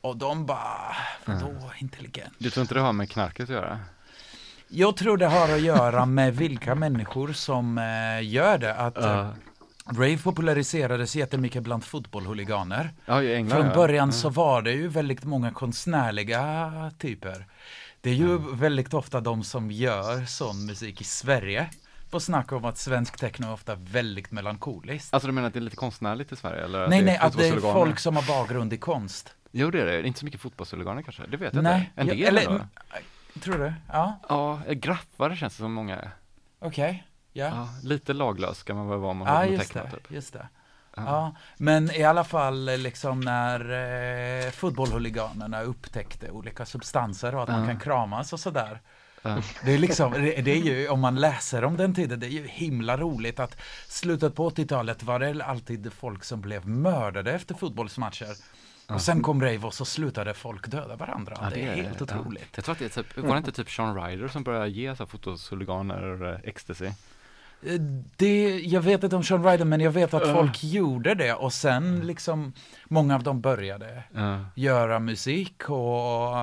[0.00, 2.34] Och de bara, vadå intelligent?
[2.38, 3.80] Du tror inte det har med knarket att göra?
[4.68, 8.74] Jag tror det har att göra med vilka människor som eh, gör det.
[8.74, 9.30] Att eh,
[9.92, 12.90] rave populariserades jättemycket bland fotbollhuliganer.
[13.06, 13.74] ja, i England Från ja.
[13.74, 17.46] början så var det ju väldigt många konstnärliga typer.
[18.00, 21.70] Det är ju väldigt ofta de som gör sån musik i Sverige.
[22.10, 25.14] Får snacka om att svensk techno är ofta väldigt melankoliskt.
[25.14, 26.64] Alltså du menar att det är lite konstnärligt i Sverige?
[26.64, 29.34] Eller nej, nej, att det är folk som har bakgrund i konst.
[29.52, 32.12] Jo det är det, inte så mycket fotbollshuliganer kanske, det vet jag nej, inte.
[32.12, 32.64] En ja, del eller, ändå.
[33.40, 33.72] tror du?
[33.88, 36.10] Ja, Ja, graffare känns det som många är.
[36.58, 37.06] okej.
[37.32, 37.44] Ja.
[37.46, 40.10] Ja, lite laglös ska man väl vara om man Ja, just det, typ.
[40.10, 40.48] just det.
[40.96, 41.02] Ja.
[41.06, 43.60] Ja, men i alla fall eh, liksom när
[44.46, 47.66] eh, fotbollhuliganerna upptäckte olika substanser och att man Ja.
[47.66, 48.80] kan kramas och sådär.
[49.64, 52.30] Det är liksom, det, det är ju, om man läser om den tiden, det är
[52.30, 53.56] ju himla roligt att
[53.88, 58.28] slutet på 80-talet var det alltid folk som blev mördade efter fotbollsmatcher.
[58.88, 61.38] Och sen kom rave och så slutade folk döda varandra.
[61.40, 62.04] Ja, det, är helt ja.
[62.04, 62.48] otroligt.
[62.56, 64.96] Jag tror att det är typ, var det inte typ Sean Ryder som började ge
[64.96, 66.90] så här fotoshuliganer eh, ecstasy?
[68.16, 70.34] Det, jag vet inte om Sean Ryder, men jag vet att Uh.
[70.34, 72.52] folk gjorde det och sen liksom
[72.84, 74.38] många av dem började Ja.
[74.54, 76.36] göra musik och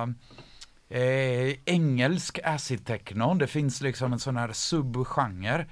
[0.96, 3.34] eh, engelsk acid techno.
[3.34, 5.66] Det finns liksom en sån här subgenre.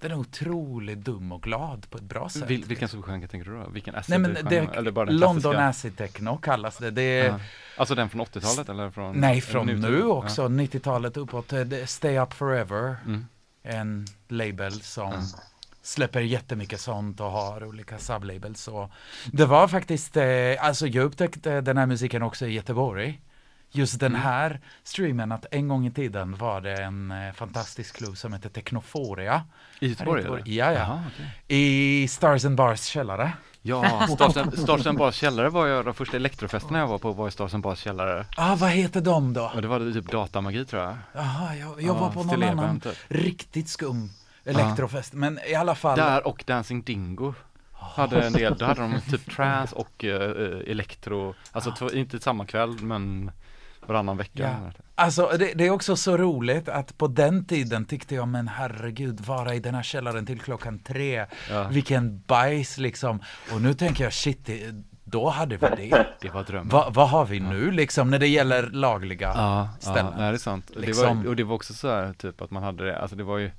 [0.00, 2.50] Den är otroligt dum och glad på ett bra sätt.
[2.50, 3.68] Vil, vilken subgenre tänker du då?
[3.70, 5.64] Vilken acid Nej men det, Eller bara den London klassiska?
[5.68, 6.90] acid techno kallas det.
[6.90, 7.40] det är, Ja.
[7.76, 9.16] Alltså den från 80-talet eller från?
[9.20, 9.80] Nej, från nutid?
[9.82, 11.52] nu också, 90-talet uppåt.
[11.86, 13.26] Stay Up Forever, Mm.
[13.68, 15.22] En label som Ja.
[15.82, 18.68] släpper jättemycket sånt och har olika sublabels.
[18.68, 18.90] Och
[19.32, 20.26] det var faktiskt, eh,
[20.60, 23.20] alltså jag upptäckte den här musiken också i Göteborg.
[23.70, 24.22] Just den Mm.
[24.22, 28.48] här streamen, att en gång i tiden var det en eh, fantastisk klubb som hette
[28.48, 29.44] Technoforia.
[29.80, 30.42] I Göteborg?
[30.56, 31.02] Ja, ja.
[31.14, 31.58] Okej.
[31.58, 33.32] I Stars and Bars källare.
[33.68, 34.36] Ja, Stars
[34.86, 37.78] and- Bars källare var jag, de första elektrofesterna jag var på var i and Bars
[37.80, 38.26] källare.
[38.36, 39.50] Ah, vad heter de då?
[39.54, 40.96] Och det var typ datamagi tror jag.
[41.14, 42.94] Jaha, jag, jag Ja, var på någon annan typ.
[43.08, 44.10] riktigt skum
[44.44, 45.12] elektrofest.
[45.12, 45.98] Men i alla fall.
[45.98, 47.34] Där och Dancing Dingo.
[47.72, 52.46] Hade en del, då hade de typ trance och eh, elektro, alltså två, inte samma
[52.46, 53.30] kväll men
[53.88, 54.56] varannan vecka.
[54.64, 54.70] Ja.
[54.94, 59.20] Alltså det, det är också så roligt att på den tiden tyckte jag men herregud
[59.20, 61.26] vara i den här källaren till klockan tre.
[61.50, 61.68] Ja.
[61.68, 63.20] Vilken bajs liksom.
[63.52, 64.74] Och nu tänker jag shit, det,
[65.04, 66.06] då hade vi det.
[66.20, 66.68] Det var drömmen.
[66.68, 70.06] Va, vad har vi nu liksom när det gäller lagliga Ja, ställen?
[70.12, 70.70] ja nej, det är sant.
[70.74, 71.22] Det Liksom.
[71.22, 73.38] var, och det var också så här typ att man hade det, alltså det var
[73.38, 73.50] ju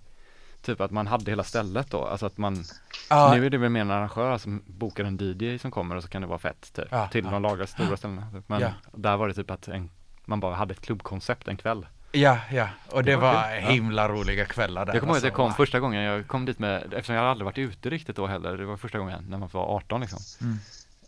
[0.61, 2.63] Typ att man hade hela stället då, alltså att man
[3.09, 6.03] Ja, Nu är det väl mer en arrangör som bokar en DJ som kommer och
[6.03, 7.31] så kan det vara fett typ Ja, Till ja.
[7.31, 8.49] de lagar stora ställena typ.
[8.49, 8.69] Men Ja.
[8.93, 9.89] där var det typ att en,
[10.29, 13.63] man bara hade ett klubbkoncept en kväll ja, ja, och det, Det var var kul.
[13.63, 13.69] Ja.
[13.69, 14.93] himla roliga kvällar där.
[14.93, 15.43] Jag kommer ihåg att jag alltså.
[15.43, 18.57] kom första gången, jag kom dit med, eftersom jag aldrig varit ute riktigt då heller,
[18.57, 20.57] det var första gången när man var 18 liksom Mm.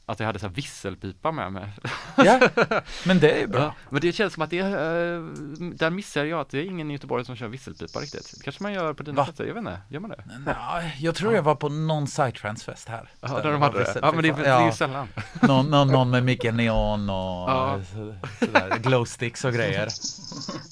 [0.06, 1.70] Att jag hade så här visselpipa med mig
[2.18, 2.40] Ja,
[3.06, 3.62] men det är ju bra.
[3.62, 4.68] Ja, men det känns som att det, eh,
[5.76, 8.34] där missar jag att det är ingen i Göteborg som kör visselpipa riktigt.
[8.38, 9.24] Det kanske man gör på dina Va?
[9.26, 10.24] platser, jag vet inte, gör man det?
[10.46, 13.10] Ja, jag tror jag var på någon psytrance-fest här.
[13.22, 14.00] Ja, där de hade det.
[14.02, 15.08] Ja, men det, det är ju sällan.
[15.42, 17.16] någon, någon, någon med mycket neon och
[17.52, 17.80] Ja.
[17.94, 19.88] så, sådär, glowsticks och grejer.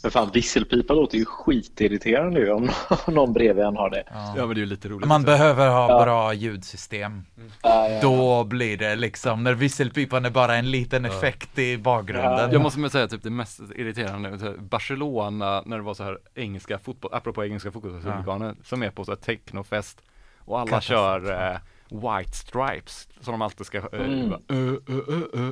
[0.03, 2.69] Men fan, visselpipa låter ju skitirriterande ju om
[3.07, 4.03] någon bredvid en har det.
[4.11, 4.33] Ja.
[4.37, 5.07] Ja, men det är ju lite roligt.
[5.07, 6.03] Man behöver ha Ja.
[6.05, 7.25] bra ljudsystem.
[7.61, 7.99] Ja, ja.
[8.01, 12.51] Då blir det liksom, när visselpipan är bara en liten effekt i bakgrunden.
[12.51, 17.13] Jag måste säga typ det mest irriterande, Barcelona när det var så här engelska fotboll,
[17.13, 20.01] apropå engelska fotbollshuliganer, som är på så här technofest
[20.45, 20.97] och alla Katastrof.
[20.97, 21.57] kör eh,
[21.91, 24.29] White Stripes, som de alltid ska, eh, Mm.
[24.29, 25.51] bara, ö, ö,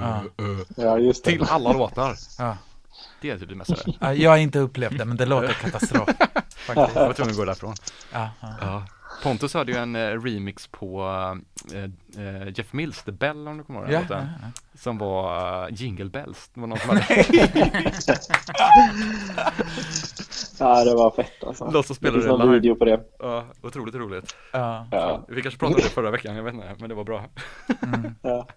[0.00, 0.22] Ja.
[0.76, 2.14] ja, till alla låtar.
[2.38, 2.56] Ja.
[3.20, 3.74] Det är typ det mesta.
[4.00, 6.08] Ja, Jag har inte upplevt det, men det låter katastrof.
[6.56, 6.96] Faktiskt.
[6.96, 7.74] Jag var tvungen att gå därifrån.
[8.12, 8.28] Ja,
[8.60, 8.82] ja.
[9.22, 11.02] Pontus hade ju en eh, remix på
[11.74, 11.82] eh,
[12.24, 14.28] eh, Jeff Mills, The Bell om du kommer ihåg den låten,
[14.74, 16.50] som var eh, Jingle Bells.
[16.54, 17.04] Det var någon som hade
[20.58, 21.64] Ja, det var fett alltså.
[21.64, 22.52] låt oss Det spela finns det någon live.
[22.54, 23.00] video på det.
[23.18, 24.36] Ja, otroligt roligt.
[24.52, 24.86] ja.
[24.90, 25.24] Ja.
[25.28, 27.24] Vi kanske pratade om det förra veckan, jag vet inte, men det var bra.
[27.82, 28.14] Mm.
[28.22, 28.48] Ja.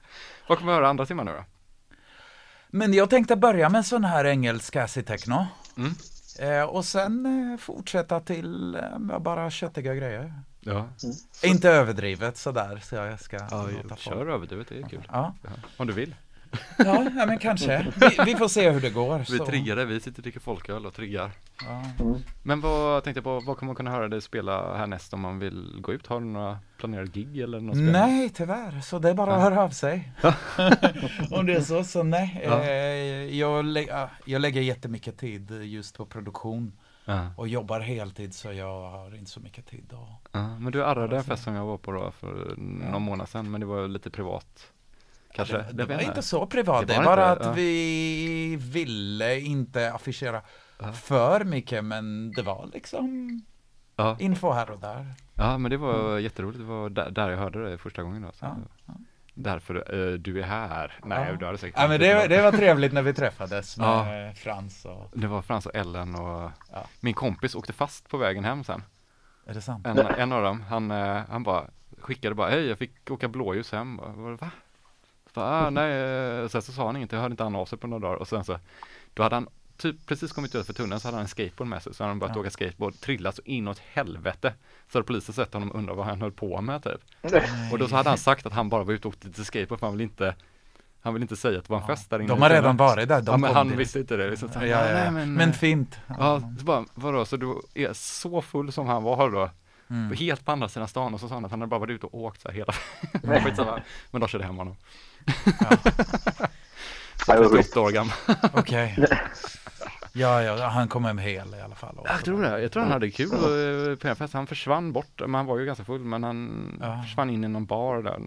[0.49, 1.43] Vad kommer vi höra andra timmar nu då?
[2.69, 5.45] Men jag tänkte börja med sån här engelsk acid techno.
[5.77, 5.91] Mm.
[6.39, 10.33] Eh, och sen eh, fortsätta till eh, bara köttiga grejer.
[10.59, 10.89] Ja,
[11.43, 15.07] Inte överdrivet sådär, så jag ska ja låta folk- kör överdrivet, det är kul.
[15.11, 15.49] Ja, Ja.
[15.77, 16.15] Om du vill.
[16.77, 17.87] Ja, ja men kanske.
[17.95, 19.19] Vi, vi får se hur det går.
[19.19, 19.45] Vi så.
[19.45, 21.31] triggade, vi sitter och dricker folköl och triggar.
[21.65, 21.83] Ja.
[22.05, 22.19] Mm.
[22.43, 25.39] Men vad tänkte jag på, vad kommer man kunna höra dig spela härnäst om man
[25.39, 26.07] vill gå ut?
[26.07, 27.91] Har du några planerade gig eller något spel?
[27.91, 28.81] Nej, tyvärr.
[28.81, 30.11] Så det är bara att höra av sig.
[31.31, 32.41] Om det är så, så nej.
[32.45, 32.61] Ja.
[32.63, 36.71] Eh, jag, lä- ja, jag lägger jättemycket tid just på produktion
[37.09, 37.27] Ja.
[37.37, 39.93] och jobbar heltid så jag har inte så mycket tid.
[39.93, 40.27] Och...
[40.31, 42.53] Ja, men du arrade en fest som jag var på då för
[42.91, 44.71] någon månad sedan, men det var lite privat.
[45.33, 45.57] Kanske?
[45.57, 47.53] Det, det var inte så privat, Det det, var bara inte, att ja.
[47.53, 50.41] vi ville inte affischera
[50.79, 50.91] Ja.
[50.93, 53.41] för mycket men det var liksom
[53.95, 54.15] Ja.
[54.19, 55.13] info här och där.
[55.33, 56.59] ja, men det var jätteroligt.
[56.59, 58.31] Det var där, där jag hörde det första gången då.
[58.31, 58.45] Så.
[59.33, 60.99] Därför eh, du är här.
[61.05, 64.37] Nej, du hade säkert Ja, men det, det var trevligt när vi träffades med.
[64.37, 66.51] Frans och, Det var Frans och Ellen och
[66.99, 68.83] min kompis åkte fast på vägen hem sen.
[69.45, 69.87] är det sant?
[69.87, 71.63] En, en av dem, han, eh, han bara
[71.99, 73.97] skickade bara, hej jag fick åka blåljus hem.
[73.97, 74.49] Bara, "Vad- Va?
[75.37, 75.91] Så, ah, nej,
[76.41, 78.15] eh, sen så sa han inget, jag hörde inte han av sig på några dagar
[78.15, 78.59] och sen så,
[79.13, 81.83] då hade han typ precis kommit ut för tunneln så hade han en skateboard med
[81.83, 82.41] sig så hade han börjat Ja.
[82.41, 84.53] åka skateboard, trillat så inåt helvete.
[84.91, 87.31] Så hade polisen sett honom och undrat vad han höll på med typ.
[87.71, 89.79] Och då så hade han sagt att han bara var ute och åkte lite skateboard
[89.79, 90.35] för han ville inte
[91.01, 92.27] Han vill inte säga att det var en fest där inne.
[92.27, 93.21] De har redan varit där.
[93.21, 93.77] De ja, men han dit.
[93.77, 94.29] visste inte det.
[94.29, 94.49] Liksom.
[94.55, 95.11] Ja, ja, bara, ja.
[95.11, 95.99] "Nej, Men, eh, fint.
[96.19, 99.49] Ja, så bara, vadå, så du är så full som han var då?
[99.89, 100.17] Mm.
[100.17, 102.05] Helt på andra sidan stan och så sa han att han hade bara varit ute
[102.05, 102.73] och åkt så här hela
[103.23, 103.81] Men.
[104.11, 104.75] Men de körde hem honom.
[107.27, 108.13] Ja, det var 38 år gammal.
[108.53, 109.05] Okej.
[110.13, 111.97] Ja, ja, han kom hem hel i alla fall.
[112.03, 112.61] Jag tror det.
[112.61, 114.33] Jag tror han hade kul eh, på en fest.
[114.33, 117.01] Han försvann bort, men han var ju ganska full, men han Ja.
[117.03, 118.19] försvann in i någon bar där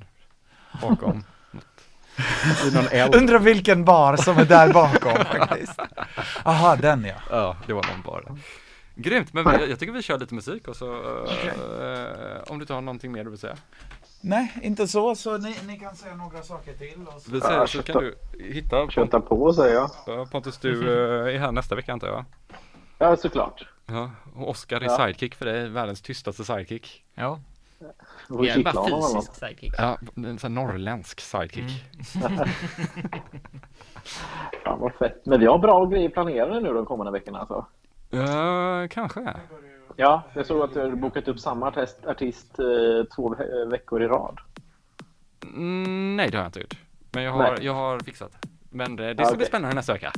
[0.83, 1.25] bakom.
[3.15, 5.79] Undrar vilken bar som är där bakom faktiskt.
[6.45, 7.15] Aha, den ja.
[7.31, 8.23] Ja, det var någon bar.
[8.27, 8.37] där.
[8.95, 12.73] Grymt, men jag, jag tycker vi kör lite musik och så eh, om du inte
[12.75, 13.57] har någonting mer du vill säga.
[14.21, 15.15] Nej, inte så.
[15.15, 17.07] Så ni, ni kan säga några saker till.
[17.15, 17.31] Och så.
[17.33, 18.15] Vi säger Ja, så kan du
[18.45, 19.91] hitta Köta på säger jag.
[20.07, 20.89] Ja, Pontus, du
[21.29, 22.25] eh, är här nästa vecka antar jag?
[22.99, 23.67] Ja, såklart.
[23.87, 24.97] Ja, och Oskar är Ja.
[24.97, 27.05] sidekick för dig, världens tystaste sidekick.
[27.15, 27.41] Ja,
[28.29, 29.75] Vi är bara fysisk sidekick.
[29.79, 31.85] Ja, en sån norrländsk sidekick.
[34.65, 35.27] Fan vad fett.
[35.27, 37.67] Men vi har bra grejer planerade nu de kommande veckorna alltså.
[38.11, 39.35] Ja, kanske.
[39.97, 44.03] Ja, jag såg att du har bokat upp samma artist, artist eh, två ve- veckor
[44.03, 44.39] i rad.
[45.55, 46.79] Mm, nej, det har jag inte gjort.
[47.11, 47.59] Men jag har, Nej.
[47.61, 48.47] jag har fixat.
[48.71, 49.47] Men det, det Ja, ska bli okej.
[49.49, 50.13] spännande nästa vecka.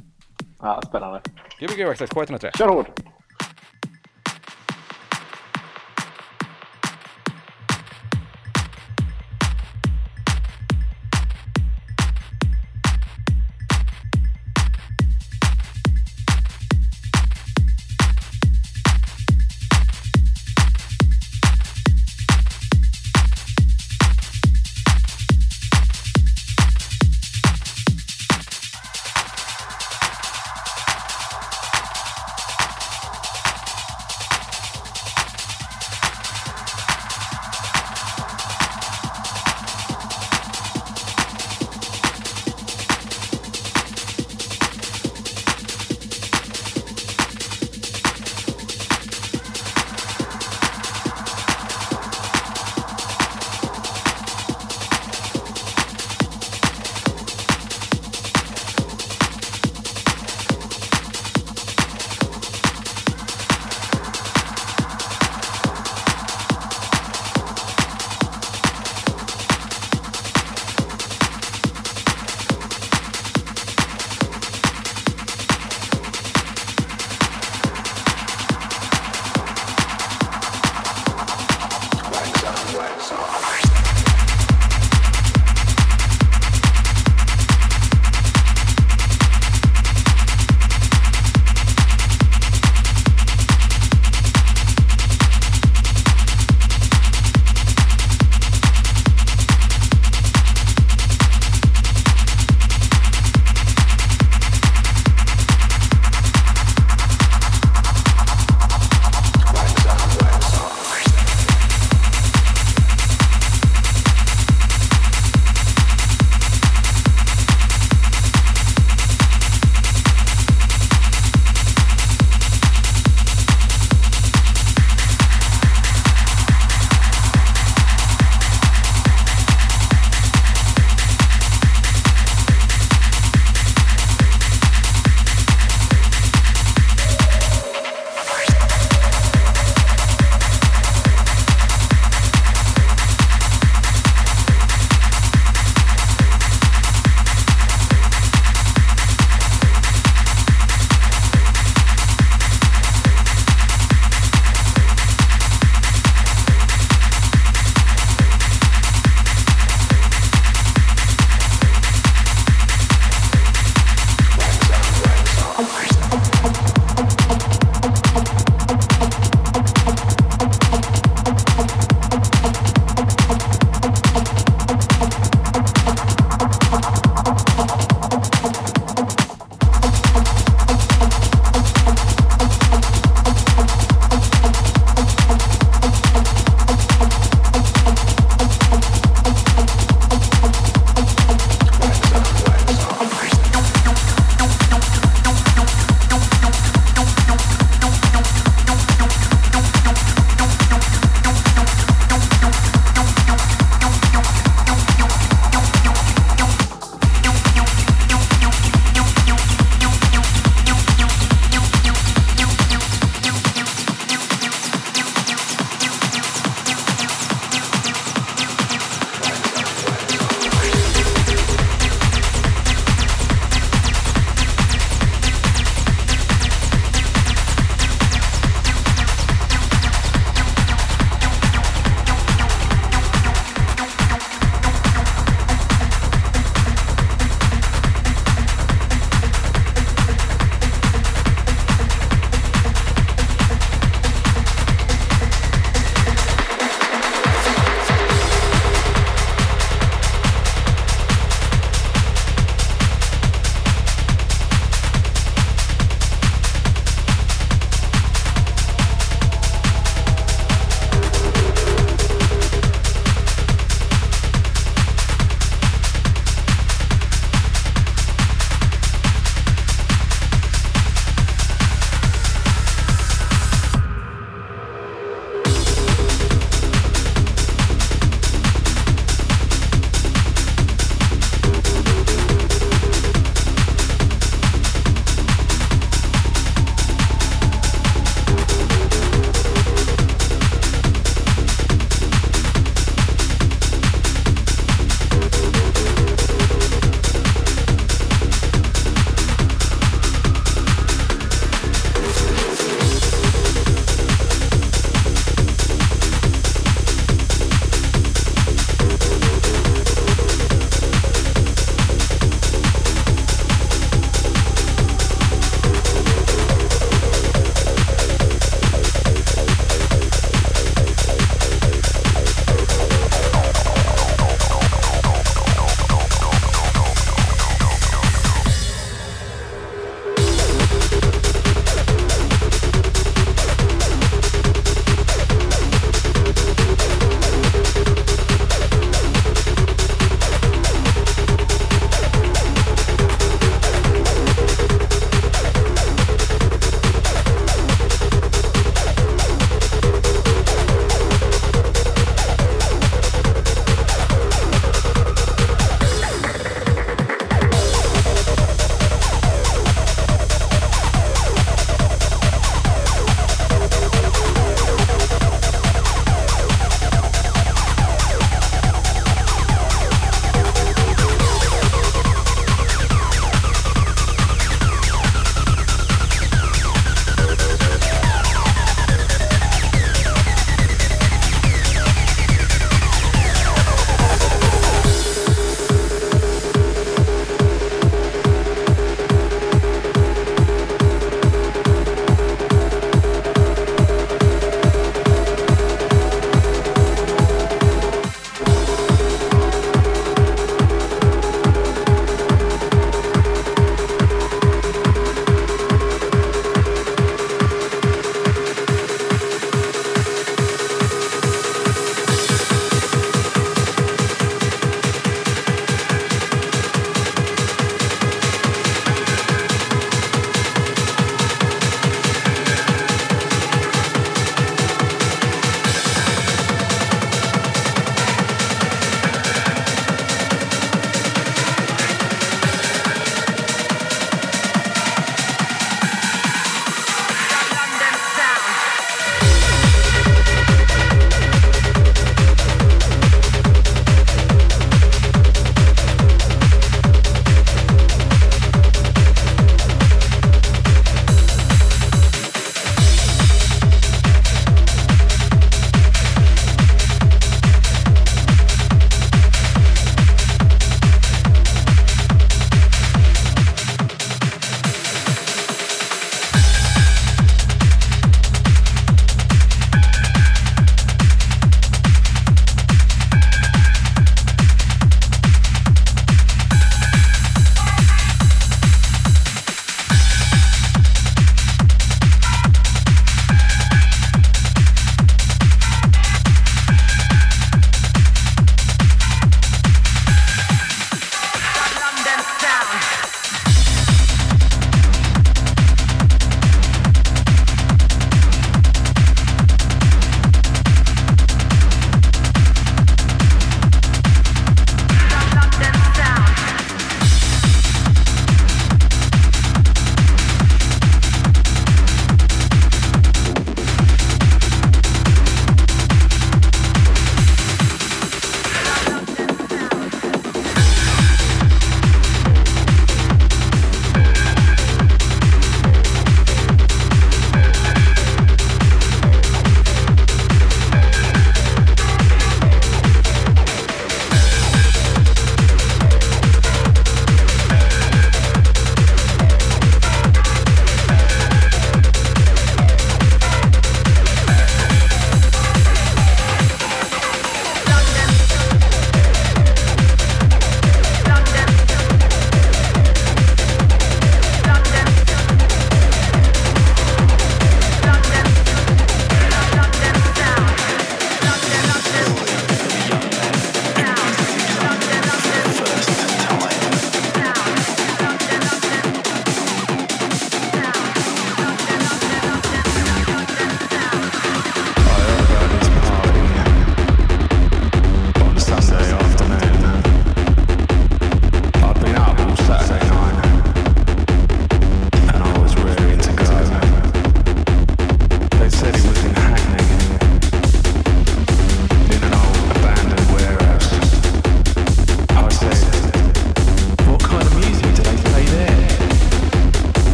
[0.61, 1.21] Ja, spännande.
[1.61, 2.57] Gbg Access K103.
[2.59, 3.01] Kör hårt!